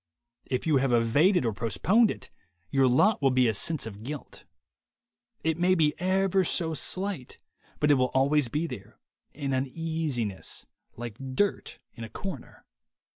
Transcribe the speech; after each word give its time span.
If 0.47 0.65
you 0.65 0.77
have 0.77 0.91
evaded 0.91 1.45
or 1.45 1.53
postponed 1.53 2.09
it, 2.09 2.31
your 2.71 2.87
lot 2.87 3.21
will 3.21 3.29
be 3.29 3.47
a 3.47 3.53
sense 3.53 3.85
of 3.85 4.01
guilt. 4.01 4.45
It 5.43 5.59
may 5.59 5.75
be 5.75 5.93
ever 5.99 6.43
so 6.43 6.73
slight, 6.73 7.37
but 7.79 7.91
it 7.91 7.99
will 7.99 8.09
always 8.15 8.47
be 8.47 8.65
there, 8.65 8.97
an 9.35 9.53
uneasiness, 9.53 10.65
like 10.97 11.19
dirt 11.35 11.77
in 11.93 12.03
a 12.03 12.09
corner. 12.09 12.65